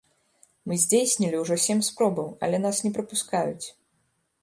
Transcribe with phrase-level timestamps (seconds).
[0.71, 3.65] Мы здзейснілі ўжо сем спробаў, але нас не прапускаюць.